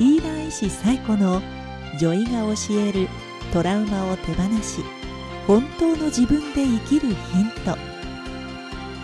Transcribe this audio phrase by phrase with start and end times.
[0.00, 1.42] ヒーラー医師最古の
[1.98, 3.06] 女医が教える
[3.52, 4.82] トラウマを手放し
[5.46, 7.16] 本当の自分で生きるヒン
[7.66, 7.76] ト。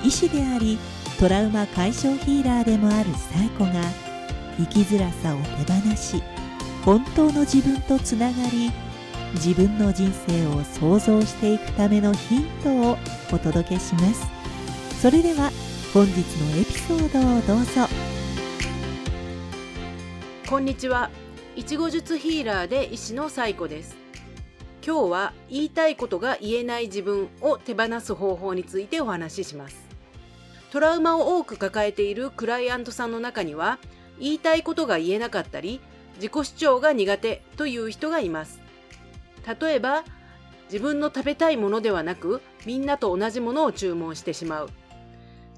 [0.03, 0.79] 医師であり
[1.21, 3.83] トラウマ解消ヒーラーでもある最古が
[4.57, 6.23] 生きづらさを手放し
[6.83, 8.73] 本当の自分とつながり
[9.35, 12.97] 自分の人生を創造していくためのヒントを
[13.31, 14.27] お届けします。
[15.03, 15.51] それでは
[15.93, 18.16] 本日のエピソードをどうぞ。
[20.49, 21.11] こんにちは。
[21.57, 23.97] いちご術ヒーラーで医師のサイコです。
[24.81, 29.89] 今日は言いたいことが言えない自分を手放す方法についてお話しします。
[30.71, 33.81] トラウマを多く抱えているクライアントさんの中には、
[34.21, 35.81] 言いたいことが言えなかったり、
[36.19, 38.61] 自己主張が苦手という人がいます。
[39.61, 40.05] 例えば、
[40.67, 44.71] 自分の食べたいものではなく、みんなと同じものを注文してしまう。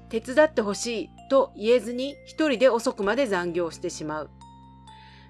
[0.09, 4.29] 手伝ってほしいと言えずに一人で遅くまで残業してしまう。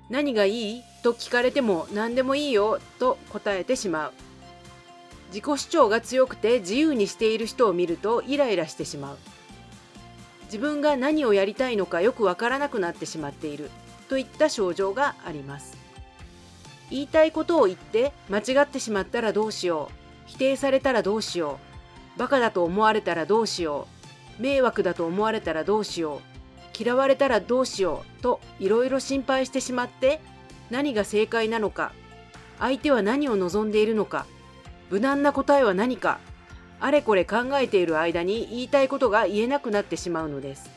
[0.09, 4.13] 何がいいと聞かれても何でもいいよと答えてしまう。
[5.27, 9.17] 自己主張が強くて自由にしている人を見るとイライラしてしまう。
[10.45, 13.69] 自分が何をやりたいのかよくわからなくなってしまっている
[14.07, 15.77] といった症状があります。
[16.89, 19.93] 言いたいことを言って間違ってしまったらどうしよう。
[20.25, 21.59] 否定されたらどうしよ
[22.15, 22.19] う。
[22.19, 23.87] バカだと思われたらどうしよ
[24.39, 24.41] う。
[24.41, 26.38] 迷惑だと思われたらどうしよう。
[26.79, 30.21] 嫌われたらどうしようといろいろ心配してしまって
[30.69, 31.91] 何が正解なのか
[32.59, 34.25] 相手は何を望んでいるのか
[34.89, 36.19] 無難な答えは何か
[36.79, 40.69] あれこれ考えている間に言いたいことが言えなくなってしまうのです。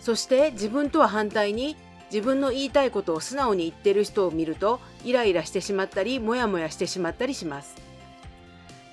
[0.00, 1.76] そして自分とは反対に
[2.10, 7.76] 自分の言いたいことを素直に言ってる人を見るとイライラしてしまったりモヤモヤしてしまったりします。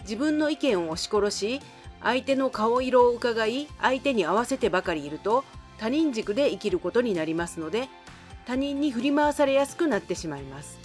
[0.02, 1.62] 自分の意見を押し殺し
[2.02, 5.44] 相手の顔色を伺い相手に合わせてばかりいると
[5.80, 7.88] 他人軸で生きることになりますので
[8.46, 10.80] 他人に振り回されやすくなってしまいます。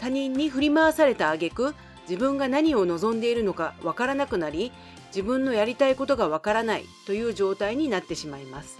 [0.00, 1.74] 他人に振り回された挙句
[2.08, 4.72] 自分が何を望んでいるのかわからなくなり
[5.08, 8.78] 自分のやりたいことがわからないという状態になってしまいます。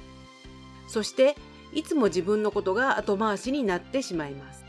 [0.88, 1.36] そして
[1.72, 4.64] いつも自分のことが後回しになってしまいます。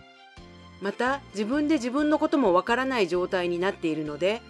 [0.81, 4.41] また自分で自分のこともわからない状態になっているので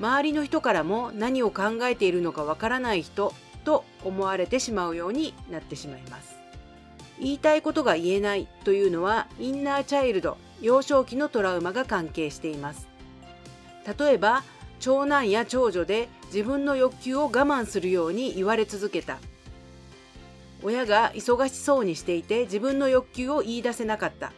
[0.00, 3.32] 周りの人からも何を考えているのかわからない人
[3.66, 6.36] と思われてしまうようになってしまいます。
[7.18, 12.86] 言いたいことが言えないというのはインナーチャイルド幼少期のトラウマが関係しています。
[13.98, 14.44] 例えば
[14.78, 19.18] 長男や長女で自分の欲求を我慢するように言われ続けた。
[20.62, 24.32] 親が忙しそうにしていて自分の欲求を言い出せなかった。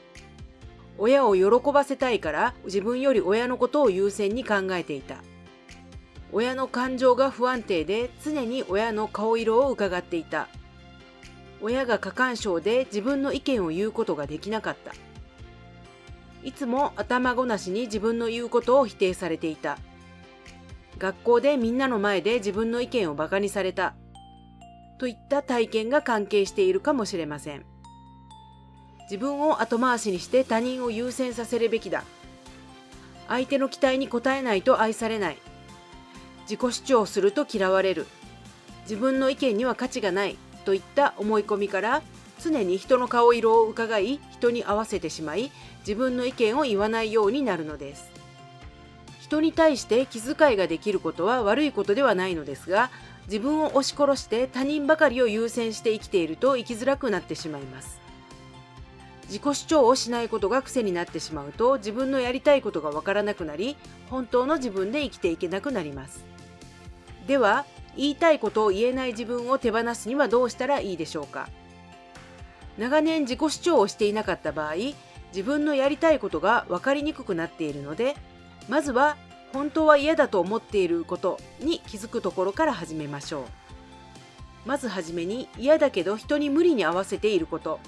[0.96, 5.16] 親を喜ばせたいから自分より親のことを優先に考えていた。
[6.32, 10.48] 親の感情が不安定で常に親の顔色を伺っていた。
[11.60, 14.92] 親が過干渉で自分の意見を言うことができなかった。
[16.44, 19.78] いつも頭ごなしに自分の言うことを否定されていた。
[20.98, 23.94] 学校でみんなの前で自分の意見を馬鹿にされた。
[24.98, 27.64] といった体験が関係しているかもしれません。
[29.10, 32.04] 自分を後回しにして他人を優先させるべきだ。
[33.28, 35.38] 相手の期待に応えないと愛されない。
[36.48, 38.06] 自己主張すると嫌われる。
[38.82, 40.36] 自分の意見には価値がない。
[40.64, 42.02] といった思い込みから
[42.42, 45.50] 常に人の顔色を伺い人に合わせてしまい
[45.80, 48.10] 自分の意見を言わないようになるのです。
[49.20, 52.90] 人に対して気遣いができることは悪いことではないのですが
[53.26, 57.98] 自分を押し殺して他人ばかりを優先して生きていると生きづらくなってしまいます。
[59.24, 63.76] 自己主張をしないことが癖になってしまうと自分のやりたいことがわからなくなり
[64.08, 66.24] 本当の自分で生きていけなくなります。
[67.28, 67.64] では
[67.96, 71.48] 言いたいことを言えない自分を手放すにはどうしたらいいでしょうか？
[72.78, 74.74] 長年自己主張をしていなかった場合
[75.32, 78.16] 自分のやりたいことが分かりにくくなっているので
[78.68, 79.16] まずは
[79.52, 83.44] 本当は嫌だと思っていることに気づくところから始めましょう。
[84.66, 87.78] まずはじめに嫌だけど人に無理に合わせていること。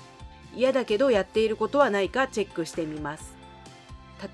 [0.54, 3.34] 嫌だけどやっていることはないかチェックしてみます。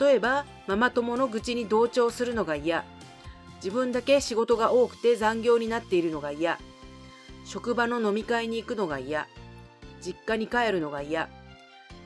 [0.01, 2.85] 例えばママ友の愚痴に同調するのが嫌。
[3.57, 6.59] 自分だけ仕事が多くて残業になっているのが嫌。
[7.45, 9.29] 職場の飲み会に行くのが嫌。
[10.01, 11.29] 実家に帰るのが嫌。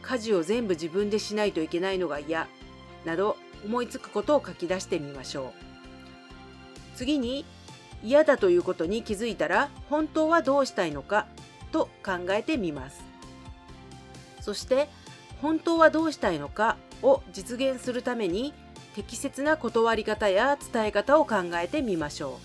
[0.03, 2.49] 家事を全部自分でしないといけないのが嫌。
[3.05, 5.53] など思いつくことを書き出してみましょう。
[6.97, 7.45] 次に
[8.03, 11.27] 嫌だということに気づいたら本当はどうしたいのか？
[11.73, 13.03] と考えてみます。
[14.41, 14.89] そして
[15.43, 16.77] 本当はどうしたいのか？
[17.03, 18.53] を実現するために
[18.95, 22.41] 適切な断り方や伝え方を考えてみましょ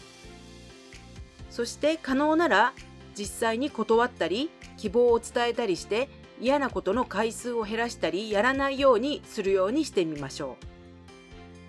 [1.49, 1.53] う。
[1.53, 2.73] そして可能なら
[3.17, 6.09] 実際に断ったり希望を伝えたりして
[6.41, 10.57] 嫌なことの回数を減らしたりやらないようにするようにしてみましょ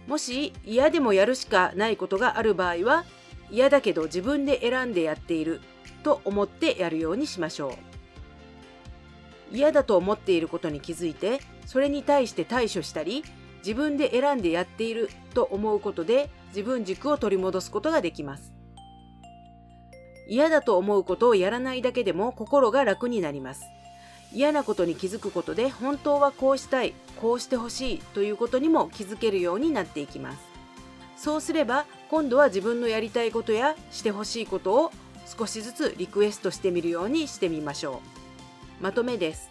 [0.06, 0.10] う。
[0.10, 3.04] もし嫌でもやるしかないことがある場合は
[3.50, 5.60] 嫌だけど自分で選んでやっている
[6.02, 7.74] と思ってやるようにしましょう。
[9.52, 13.22] 嫌だと思っていることに気づいてそれに対して対処したり
[13.66, 18.52] 自分で選んでやっていると思うことで自分軸を取り戻すことができます。
[20.28, 23.62] 嫌だと思うことをやらないだけでも心が楽になります。
[24.32, 30.38] 嫌なことに気づくことで本当はこうしたいこうしてほしいということにも気づけるようになっていきます。
[31.16, 34.92] そうすれば今度は自分のやりたいことやしてほしいことを
[35.26, 38.00] 少しずつリクエストしてみるようにしてみましょ
[38.80, 38.82] う。
[38.84, 39.50] まとめです。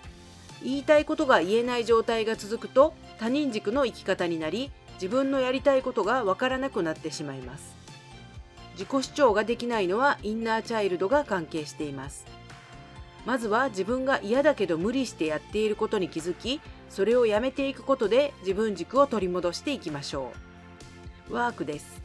[0.63, 7.75] 言いたいことが言えない状態が続くと他人軸の生き方になり自分のやりたいことがわからなくなってしまいます。
[8.73, 12.25] 自己主張ができないのはインナーチャイルドが関係しています。
[13.25, 20.31] まずは自分が嫌だけど無理してやっていることに気づきそれをやめていくことで自分軸を取り戻していきましょ
[21.29, 21.33] う。
[21.33, 22.03] ワークです。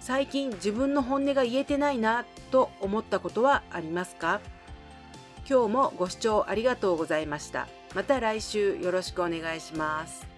[0.00, 4.40] 最近自分の本音が言えてないなと思ったことはありますか？
[5.48, 7.68] 今日もご視聴ありがとうございました。
[7.94, 10.29] また来週よろしくお願いします。